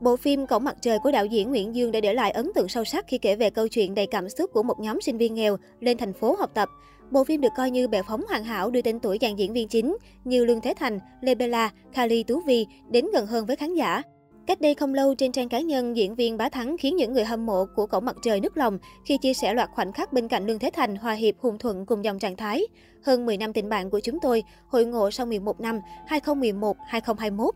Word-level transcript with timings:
Bộ 0.00 0.16
phim 0.16 0.46
Cổng 0.46 0.64
mặt 0.64 0.76
trời 0.80 0.98
của 0.98 1.10
đạo 1.10 1.26
diễn 1.26 1.50
Nguyễn 1.50 1.74
Dương 1.74 1.92
đã 1.92 2.00
để 2.00 2.14
lại 2.14 2.30
ấn 2.30 2.50
tượng 2.54 2.68
sâu 2.68 2.84
sắc 2.84 3.04
khi 3.08 3.18
kể 3.18 3.36
về 3.36 3.50
câu 3.50 3.68
chuyện 3.68 3.94
đầy 3.94 4.06
cảm 4.06 4.28
xúc 4.28 4.50
của 4.52 4.62
một 4.62 4.80
nhóm 4.80 5.00
sinh 5.00 5.18
viên 5.18 5.34
nghèo 5.34 5.56
lên 5.80 5.98
thành 5.98 6.12
phố 6.12 6.36
học 6.38 6.50
tập. 6.54 6.68
Bộ 7.10 7.24
phim 7.24 7.40
được 7.40 7.48
coi 7.56 7.70
như 7.70 7.88
bệ 7.88 8.02
phóng 8.08 8.24
hoàn 8.28 8.44
hảo 8.44 8.70
đưa 8.70 8.82
tên 8.82 9.00
tuổi 9.00 9.18
dàn 9.20 9.36
diễn 9.36 9.52
viên 9.52 9.68
chính 9.68 9.96
như 10.24 10.44
Lương 10.44 10.60
Thế 10.60 10.74
Thành, 10.78 10.98
Lê 11.20 11.34
Bella, 11.34 11.70
Kali 11.92 12.22
Tú 12.22 12.40
Vi 12.40 12.66
đến 12.90 13.06
gần 13.12 13.26
hơn 13.26 13.46
với 13.46 13.56
khán 13.56 13.74
giả. 13.74 14.02
Cách 14.46 14.60
đây 14.60 14.74
không 14.74 14.94
lâu, 14.94 15.14
trên 15.14 15.32
trang 15.32 15.48
cá 15.48 15.60
nhân, 15.60 15.96
diễn 15.96 16.14
viên 16.14 16.36
Bá 16.36 16.48
Thắng 16.48 16.76
khiến 16.78 16.96
những 16.96 17.12
người 17.12 17.24
hâm 17.24 17.46
mộ 17.46 17.66
của 17.76 17.86
Cổng 17.86 18.04
Mặt 18.04 18.16
Trời 18.22 18.40
nức 18.40 18.56
lòng 18.56 18.78
khi 19.04 19.18
chia 19.18 19.34
sẻ 19.34 19.54
loạt 19.54 19.70
khoảnh 19.74 19.92
khắc 19.92 20.12
bên 20.12 20.28
cạnh 20.28 20.46
Lương 20.46 20.58
Thế 20.58 20.70
Thành 20.72 20.96
hòa 20.96 21.12
hiệp 21.12 21.34
hùng 21.40 21.58
thuận 21.58 21.86
cùng 21.86 22.04
dòng 22.04 22.18
trạng 22.18 22.36
thái. 22.36 22.66
Hơn 23.02 23.26
10 23.26 23.36
năm 23.36 23.52
tình 23.52 23.68
bạn 23.68 23.90
của 23.90 24.00
chúng 24.00 24.20
tôi, 24.20 24.42
hội 24.66 24.84
ngộ 24.84 25.10
sau 25.10 25.26
11 25.26 25.60
năm 25.60 25.80
2011-2021. 26.08 27.50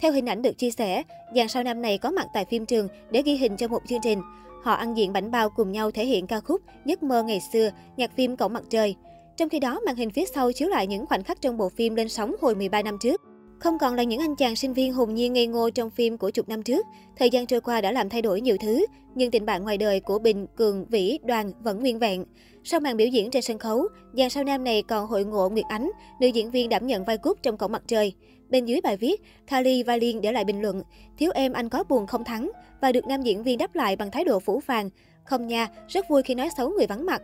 Theo 0.00 0.12
hình 0.12 0.26
ảnh 0.26 0.42
được 0.42 0.58
chia 0.58 0.70
sẻ, 0.70 1.02
dàn 1.34 1.48
sao 1.48 1.62
nam 1.62 1.82
này 1.82 1.98
có 1.98 2.10
mặt 2.10 2.26
tại 2.34 2.44
phim 2.44 2.66
trường 2.66 2.88
để 3.10 3.22
ghi 3.22 3.36
hình 3.36 3.56
cho 3.56 3.68
một 3.68 3.82
chương 3.88 4.00
trình. 4.02 4.22
Họ 4.62 4.72
ăn 4.72 4.96
diện 4.96 5.12
bảnh 5.12 5.30
bao 5.30 5.50
cùng 5.50 5.72
nhau 5.72 5.90
thể 5.90 6.06
hiện 6.06 6.26
ca 6.26 6.40
khúc 6.40 6.60
Giấc 6.84 7.02
mơ 7.02 7.22
ngày 7.22 7.40
xưa, 7.52 7.70
nhạc 7.96 8.10
phim 8.16 8.36
Cổng 8.36 8.52
mặt 8.52 8.64
trời. 8.70 8.96
Trong 9.36 9.48
khi 9.48 9.60
đó, 9.60 9.80
màn 9.86 9.96
hình 9.96 10.10
phía 10.10 10.24
sau 10.34 10.52
chiếu 10.52 10.68
lại 10.68 10.86
những 10.86 11.06
khoảnh 11.06 11.24
khắc 11.24 11.40
trong 11.40 11.56
bộ 11.56 11.68
phim 11.68 11.94
lên 11.94 12.08
sóng 12.08 12.34
hồi 12.40 12.54
13 12.54 12.82
năm 12.82 12.98
trước. 13.00 13.20
Không 13.58 13.78
còn 13.78 13.94
là 13.94 14.02
những 14.02 14.20
anh 14.20 14.36
chàng 14.36 14.56
sinh 14.56 14.72
viên 14.72 14.92
hồn 14.92 15.14
nhiên 15.14 15.32
ngây 15.32 15.46
ngô 15.46 15.70
trong 15.70 15.90
phim 15.90 16.18
của 16.18 16.30
chục 16.30 16.48
năm 16.48 16.62
trước. 16.62 16.86
Thời 17.16 17.30
gian 17.30 17.46
trôi 17.46 17.60
qua 17.60 17.80
đã 17.80 17.92
làm 17.92 18.08
thay 18.08 18.22
đổi 18.22 18.40
nhiều 18.40 18.56
thứ, 18.60 18.86
nhưng 19.14 19.30
tình 19.30 19.46
bạn 19.46 19.62
ngoài 19.62 19.78
đời 19.78 20.00
của 20.00 20.18
Bình, 20.18 20.46
Cường, 20.56 20.84
Vĩ, 20.84 21.18
Đoàn 21.24 21.52
vẫn 21.62 21.80
nguyên 21.80 21.98
vẹn. 21.98 22.24
Sau 22.64 22.80
màn 22.80 22.96
biểu 22.96 23.06
diễn 23.06 23.30
trên 23.30 23.42
sân 23.42 23.58
khấu, 23.58 23.88
dàn 24.12 24.30
sao 24.30 24.44
nam 24.44 24.64
này 24.64 24.82
còn 24.82 25.06
hội 25.06 25.24
ngộ 25.24 25.48
Nguyệt 25.48 25.64
Ánh, 25.68 25.90
nữ 26.20 26.26
diễn 26.26 26.50
viên 26.50 26.68
đảm 26.68 26.86
nhận 26.86 27.04
vai 27.04 27.18
cúp 27.18 27.38
trong 27.42 27.56
cổng 27.56 27.72
mặt 27.72 27.82
trời. 27.86 28.12
Bên 28.48 28.64
dưới 28.64 28.80
bài 28.80 28.96
viết, 28.96 29.22
Thali 29.46 29.82
và 29.82 29.96
Liên 29.96 30.20
để 30.20 30.32
lại 30.32 30.44
bình 30.44 30.62
luận, 30.62 30.82
thiếu 31.18 31.30
em 31.34 31.52
anh 31.52 31.68
có 31.68 31.84
buồn 31.84 32.06
không 32.06 32.24
thắng, 32.24 32.50
và 32.80 32.92
được 32.92 33.06
nam 33.08 33.22
diễn 33.22 33.42
viên 33.42 33.58
đáp 33.58 33.74
lại 33.74 33.96
bằng 33.96 34.10
thái 34.10 34.24
độ 34.24 34.40
phủ 34.40 34.60
phàng. 34.60 34.90
Không 35.24 35.46
nha, 35.46 35.68
rất 35.88 36.08
vui 36.08 36.22
khi 36.22 36.34
nói 36.34 36.48
xấu 36.56 36.70
người 36.70 36.86
vắng 36.86 37.06
mặt. 37.06 37.22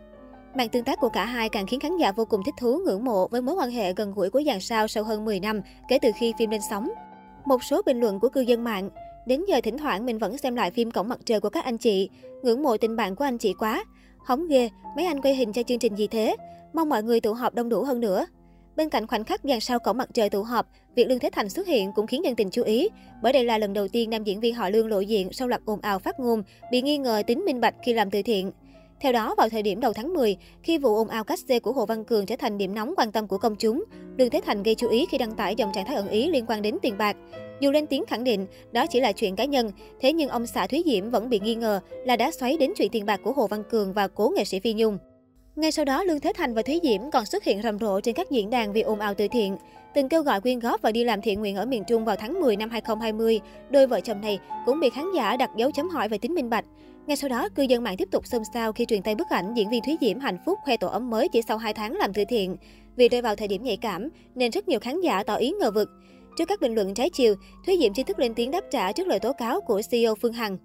Màn 0.54 0.68
tương 0.68 0.84
tác 0.84 1.00
của 1.00 1.08
cả 1.08 1.24
hai 1.24 1.48
càng 1.48 1.66
khiến 1.66 1.80
khán 1.80 1.96
giả 1.96 2.12
vô 2.12 2.24
cùng 2.24 2.40
thích 2.46 2.54
thú 2.60 2.78
ngưỡng 2.84 3.04
mộ 3.04 3.28
với 3.28 3.42
mối 3.42 3.54
quan 3.54 3.70
hệ 3.70 3.92
gần 3.92 4.14
gũi 4.14 4.30
của 4.30 4.42
dàn 4.46 4.60
sao 4.60 4.88
sau 4.88 5.04
hơn 5.04 5.24
10 5.24 5.40
năm 5.40 5.60
kể 5.88 5.98
từ 6.02 6.10
khi 6.16 6.32
phim 6.38 6.50
lên 6.50 6.60
sóng. 6.70 6.90
Một 7.44 7.64
số 7.64 7.82
bình 7.86 8.00
luận 8.00 8.20
của 8.20 8.28
cư 8.28 8.40
dân 8.40 8.64
mạng 8.64 8.90
Đến 9.26 9.44
giờ 9.48 9.60
thỉnh 9.62 9.78
thoảng 9.78 10.06
mình 10.06 10.18
vẫn 10.18 10.38
xem 10.38 10.56
lại 10.56 10.70
phim 10.70 10.90
Cổng 10.90 11.08
mặt 11.08 11.18
trời 11.24 11.40
của 11.40 11.48
các 11.48 11.64
anh 11.64 11.78
chị. 11.78 12.08
Ngưỡng 12.42 12.62
mộ 12.62 12.76
tình 12.76 12.96
bạn 12.96 13.16
của 13.16 13.24
anh 13.24 13.38
chị 13.38 13.54
quá. 13.58 13.84
Hóng 14.24 14.48
ghê, 14.48 14.68
mấy 14.96 15.06
anh 15.06 15.20
quay 15.20 15.34
hình 15.34 15.52
cho 15.52 15.62
chương 15.62 15.78
trình 15.78 15.94
gì 15.94 16.06
thế? 16.06 16.36
Mong 16.72 16.88
mọi 16.88 17.02
người 17.02 17.20
tụ 17.20 17.32
họp 17.32 17.54
đông 17.54 17.68
đủ 17.68 17.82
hơn 17.82 18.00
nữa. 18.00 18.26
Bên 18.76 18.88
cạnh 18.88 19.06
khoảnh 19.06 19.24
khắc 19.24 19.40
dàn 19.44 19.60
sao 19.60 19.78
cổng 19.78 19.98
mặt 19.98 20.08
trời 20.14 20.30
tụ 20.30 20.42
họp, 20.42 20.66
việc 20.94 21.08
Lương 21.08 21.18
Thế 21.18 21.30
Thành 21.32 21.48
xuất 21.48 21.66
hiện 21.66 21.92
cũng 21.92 22.06
khiến 22.06 22.24
dân 22.24 22.34
tình 22.34 22.50
chú 22.50 22.62
ý. 22.62 22.88
Bởi 23.22 23.32
đây 23.32 23.44
là 23.44 23.58
lần 23.58 23.72
đầu 23.72 23.88
tiên 23.88 24.10
nam 24.10 24.24
diễn 24.24 24.40
viên 24.40 24.54
họ 24.54 24.68
Lương 24.68 24.88
lộ 24.88 25.00
diện 25.00 25.32
sau 25.32 25.48
loạt 25.48 25.62
ồn 25.64 25.80
ào 25.80 25.98
phát 25.98 26.20
ngôn, 26.20 26.42
bị 26.70 26.82
nghi 26.82 26.98
ngờ 26.98 27.22
tính 27.26 27.44
minh 27.44 27.60
bạch 27.60 27.74
khi 27.82 27.92
làm 27.92 28.10
từ 28.10 28.22
thiện. 28.22 28.50
Theo 29.02 29.12
đó, 29.12 29.34
vào 29.38 29.48
thời 29.48 29.62
điểm 29.62 29.80
đầu 29.80 29.92
tháng 29.92 30.14
10, 30.14 30.36
khi 30.62 30.78
vụ 30.78 30.96
ồn 30.96 31.08
ào 31.08 31.24
cách 31.24 31.38
xê 31.38 31.58
của 31.58 31.72
Hồ 31.72 31.86
Văn 31.86 32.04
Cường 32.04 32.26
trở 32.26 32.36
thành 32.36 32.58
điểm 32.58 32.74
nóng 32.74 32.94
quan 32.96 33.12
tâm 33.12 33.26
của 33.26 33.38
công 33.38 33.56
chúng, 33.56 33.84
đường 34.16 34.30
Thế 34.30 34.40
Thành 34.46 34.62
gây 34.62 34.74
chú 34.74 34.88
ý 34.88 35.06
khi 35.10 35.18
đăng 35.18 35.34
tải 35.34 35.54
dòng 35.54 35.72
trạng 35.74 35.86
thái 35.86 35.96
ẩn 35.96 36.08
ý 36.08 36.28
liên 36.28 36.44
quan 36.46 36.62
đến 36.62 36.76
tiền 36.82 36.98
bạc. 36.98 37.16
Dù 37.60 37.70
lên 37.70 37.86
tiếng 37.86 38.04
khẳng 38.06 38.24
định 38.24 38.46
đó 38.72 38.86
chỉ 38.86 39.00
là 39.00 39.12
chuyện 39.12 39.36
cá 39.36 39.44
nhân, 39.44 39.70
thế 40.00 40.12
nhưng 40.12 40.28
ông 40.28 40.46
xã 40.46 40.66
Thúy 40.66 40.82
Diễm 40.86 41.10
vẫn 41.10 41.28
bị 41.28 41.40
nghi 41.40 41.54
ngờ 41.54 41.80
là 42.04 42.16
đã 42.16 42.30
xoáy 42.30 42.56
đến 42.56 42.72
chuyện 42.76 42.90
tiền 42.90 43.06
bạc 43.06 43.20
của 43.24 43.32
Hồ 43.32 43.46
Văn 43.46 43.62
Cường 43.70 43.92
và 43.92 44.08
cố 44.08 44.32
nghệ 44.36 44.44
sĩ 44.44 44.60
Phi 44.60 44.72
Nhung. 44.72 44.98
Ngay 45.56 45.72
sau 45.72 45.84
đó, 45.84 46.04
Lương 46.04 46.20
Thế 46.20 46.32
Thành 46.34 46.54
và 46.54 46.62
Thúy 46.62 46.80
Diễm 46.82 47.10
còn 47.10 47.26
xuất 47.26 47.44
hiện 47.44 47.62
rầm 47.62 47.78
rộ 47.78 48.00
trên 48.00 48.14
các 48.14 48.30
diễn 48.30 48.50
đàn 48.50 48.72
vì 48.72 48.80
ồn 48.80 49.00
ào 49.00 49.14
từ 49.14 49.28
thiện. 49.28 49.56
Từng 49.94 50.08
kêu 50.08 50.22
gọi 50.22 50.40
quyên 50.40 50.58
góp 50.58 50.82
và 50.82 50.92
đi 50.92 51.04
làm 51.04 51.22
thiện 51.22 51.40
nguyện 51.40 51.56
ở 51.56 51.66
miền 51.66 51.84
Trung 51.88 52.04
vào 52.04 52.16
tháng 52.16 52.40
10 52.40 52.56
năm 52.56 52.70
2020, 52.70 53.40
đôi 53.70 53.86
vợ 53.86 54.00
chồng 54.00 54.20
này 54.20 54.38
cũng 54.66 54.80
bị 54.80 54.90
khán 54.90 55.04
giả 55.14 55.36
đặt 55.36 55.50
dấu 55.56 55.70
chấm 55.70 55.88
hỏi 55.88 56.08
về 56.08 56.18
tính 56.18 56.34
minh 56.34 56.50
bạch. 56.50 56.64
Ngay 57.06 57.16
sau 57.16 57.28
đó, 57.28 57.48
cư 57.54 57.62
dân 57.62 57.82
mạng 57.82 57.96
tiếp 57.96 58.08
tục 58.10 58.26
xôn 58.26 58.42
xao 58.54 58.72
khi 58.72 58.84
truyền 58.84 59.02
tay 59.02 59.14
bức 59.14 59.28
ảnh 59.28 59.54
diễn 59.54 59.70
viên 59.70 59.82
Thúy 59.82 59.96
Diễm 60.00 60.20
hạnh 60.20 60.38
phúc 60.46 60.58
khoe 60.64 60.76
tổ 60.76 60.88
ấm 60.88 61.10
mới 61.10 61.28
chỉ 61.28 61.42
sau 61.48 61.58
2 61.58 61.74
tháng 61.74 61.96
làm 61.96 62.12
từ 62.12 62.24
thiện. 62.28 62.56
Vì 62.96 63.08
rơi 63.08 63.22
vào 63.22 63.36
thời 63.36 63.48
điểm 63.48 63.62
nhạy 63.62 63.76
cảm, 63.76 64.08
nên 64.34 64.50
rất 64.50 64.68
nhiều 64.68 64.80
khán 64.80 65.00
giả 65.00 65.24
tỏ 65.24 65.34
ý 65.34 65.52
ngờ 65.60 65.70
vực. 65.70 65.90
Trước 66.38 66.44
các 66.48 66.60
bình 66.60 66.74
luận 66.74 66.94
trái 66.94 67.10
chiều, 67.10 67.34
Thúy 67.66 67.76
Diễm 67.80 67.94
chính 67.94 68.06
thức 68.06 68.18
lên 68.18 68.34
tiếng 68.34 68.50
đáp 68.50 68.64
trả 68.70 68.92
trước 68.92 69.06
lời 69.06 69.18
tố 69.18 69.32
cáo 69.32 69.60
của 69.60 69.82
CEO 69.90 70.14
Phương 70.14 70.32
Hằng. 70.32 70.56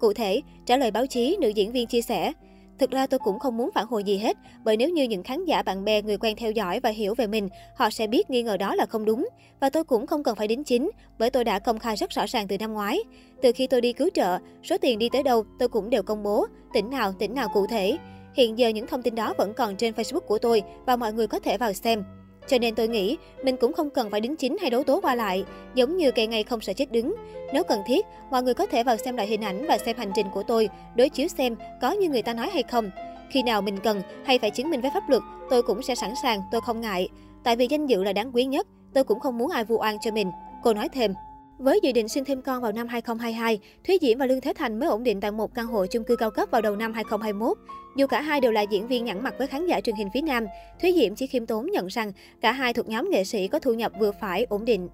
Cụ 0.00 0.12
thể, 0.12 0.40
trả 0.66 0.76
lời 0.76 0.90
báo 0.90 1.06
chí, 1.06 1.36
nữ 1.40 1.48
diễn 1.48 1.72
viên 1.72 1.86
chia 1.86 2.02
sẻ, 2.02 2.32
Thực 2.78 2.90
ra 2.90 3.06
tôi 3.06 3.18
cũng 3.24 3.38
không 3.38 3.56
muốn 3.56 3.70
phản 3.74 3.86
hồi 3.86 4.04
gì 4.04 4.18
hết, 4.18 4.36
bởi 4.64 4.76
nếu 4.76 4.90
như 4.90 5.04
những 5.04 5.22
khán 5.22 5.44
giả, 5.44 5.62
bạn 5.62 5.84
bè, 5.84 6.02
người 6.02 6.16
quen 6.16 6.36
theo 6.36 6.50
dõi 6.50 6.80
và 6.80 6.90
hiểu 6.90 7.14
về 7.14 7.26
mình, 7.26 7.48
họ 7.76 7.90
sẽ 7.90 8.06
biết 8.06 8.30
nghi 8.30 8.42
ngờ 8.42 8.56
đó 8.56 8.74
là 8.74 8.86
không 8.86 9.04
đúng. 9.04 9.28
Và 9.60 9.70
tôi 9.70 9.84
cũng 9.84 10.06
không 10.06 10.22
cần 10.22 10.36
phải 10.36 10.48
đính 10.48 10.64
chính, 10.64 10.90
bởi 11.18 11.30
tôi 11.30 11.44
đã 11.44 11.58
công 11.58 11.78
khai 11.78 11.96
rất 11.96 12.10
rõ 12.10 12.24
ràng 12.26 12.48
từ 12.48 12.58
năm 12.58 12.72
ngoái. 12.72 12.98
Từ 13.42 13.52
khi 13.54 13.66
tôi 13.66 13.80
đi 13.80 13.92
cứu 13.92 14.08
trợ, 14.14 14.38
số 14.62 14.76
tiền 14.78 14.98
đi 14.98 15.08
tới 15.12 15.22
đâu 15.22 15.44
tôi 15.58 15.68
cũng 15.68 15.90
đều 15.90 16.02
công 16.02 16.22
bố, 16.22 16.46
tỉnh 16.72 16.90
nào, 16.90 17.12
tỉnh 17.18 17.34
nào 17.34 17.48
cụ 17.54 17.66
thể. 17.66 17.96
Hiện 18.34 18.58
giờ 18.58 18.68
những 18.68 18.86
thông 18.86 19.02
tin 19.02 19.14
đó 19.14 19.34
vẫn 19.38 19.54
còn 19.54 19.76
trên 19.76 19.94
Facebook 19.94 20.20
của 20.20 20.38
tôi 20.38 20.62
và 20.86 20.96
mọi 20.96 21.12
người 21.12 21.26
có 21.26 21.38
thể 21.38 21.58
vào 21.58 21.72
xem. 21.72 22.04
Cho 22.46 22.58
nên 22.58 22.74
tôi 22.74 22.88
nghĩ 22.88 23.16
mình 23.42 23.56
cũng 23.56 23.72
không 23.72 23.90
cần 23.90 24.10
phải 24.10 24.20
đứng 24.20 24.36
chính 24.36 24.58
hay 24.58 24.70
đấu 24.70 24.84
tố 24.84 25.00
qua 25.00 25.14
lại, 25.14 25.44
giống 25.74 25.96
như 25.96 26.10
cây 26.10 26.26
ngay 26.26 26.42
không 26.42 26.60
sợ 26.60 26.72
chết 26.72 26.92
đứng. 26.92 27.14
Nếu 27.52 27.64
cần 27.64 27.80
thiết, 27.86 28.06
mọi 28.30 28.42
người 28.42 28.54
có 28.54 28.66
thể 28.66 28.84
vào 28.84 28.96
xem 28.96 29.16
lại 29.16 29.26
hình 29.26 29.44
ảnh 29.44 29.66
và 29.68 29.78
xem 29.78 29.96
hành 29.96 30.12
trình 30.14 30.26
của 30.34 30.42
tôi, 30.42 30.68
đối 30.94 31.08
chiếu 31.08 31.28
xem 31.28 31.56
có 31.80 31.92
như 31.92 32.08
người 32.08 32.22
ta 32.22 32.34
nói 32.34 32.50
hay 32.52 32.62
không. 32.62 32.90
Khi 33.30 33.42
nào 33.42 33.62
mình 33.62 33.78
cần 33.84 34.02
hay 34.24 34.38
phải 34.38 34.50
chứng 34.50 34.70
minh 34.70 34.80
với 34.80 34.90
pháp 34.94 35.08
luật, 35.08 35.22
tôi 35.50 35.62
cũng 35.62 35.82
sẽ 35.82 35.94
sẵn 35.94 36.10
sàng, 36.22 36.40
tôi 36.52 36.60
không 36.60 36.80
ngại. 36.80 37.08
Tại 37.44 37.56
vì 37.56 37.66
danh 37.70 37.86
dự 37.86 38.04
là 38.04 38.12
đáng 38.12 38.30
quý 38.34 38.44
nhất, 38.44 38.66
tôi 38.94 39.04
cũng 39.04 39.20
không 39.20 39.38
muốn 39.38 39.50
ai 39.50 39.64
vu 39.64 39.78
oan 39.78 39.96
cho 40.00 40.10
mình. 40.10 40.30
Cô 40.62 40.74
nói 40.74 40.88
thêm. 40.88 41.14
Với 41.58 41.80
dự 41.82 41.92
định 41.92 42.08
sinh 42.08 42.24
thêm 42.24 42.42
con 42.42 42.62
vào 42.62 42.72
năm 42.72 42.88
2022, 42.88 43.58
Thúy 43.86 43.98
Diễm 44.02 44.18
và 44.18 44.26
Lương 44.26 44.40
Thế 44.40 44.52
Thành 44.56 44.78
mới 44.80 44.88
ổn 44.88 45.04
định 45.04 45.20
tại 45.20 45.30
một 45.30 45.54
căn 45.54 45.66
hộ 45.66 45.86
chung 45.86 46.04
cư 46.04 46.16
cao 46.16 46.30
cấp 46.30 46.48
vào 46.50 46.62
đầu 46.62 46.76
năm 46.76 46.92
2021. 46.92 47.58
Dù 47.96 48.06
cả 48.06 48.20
hai 48.20 48.40
đều 48.40 48.52
là 48.52 48.60
diễn 48.60 48.86
viên 48.86 49.04
nhẵn 49.04 49.22
mặt 49.22 49.34
với 49.38 49.46
khán 49.46 49.66
giả 49.66 49.80
truyền 49.80 49.96
hình 49.96 50.08
phía 50.14 50.20
Nam, 50.20 50.46
Thúy 50.80 50.92
Diễm 50.92 51.14
chỉ 51.14 51.26
khiêm 51.26 51.46
tốn 51.46 51.66
nhận 51.66 51.86
rằng 51.86 52.12
cả 52.40 52.52
hai 52.52 52.72
thuộc 52.72 52.88
nhóm 52.88 53.10
nghệ 53.10 53.24
sĩ 53.24 53.48
có 53.48 53.58
thu 53.58 53.74
nhập 53.74 53.92
vừa 53.98 54.12
phải, 54.20 54.46
ổn 54.48 54.64
định. 54.64 54.88